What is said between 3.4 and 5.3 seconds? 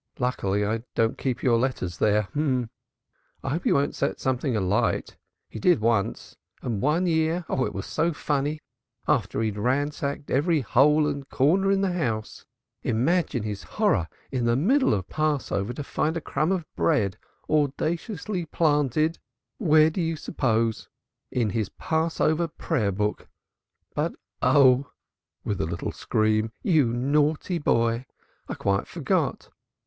I hope he won't set something alight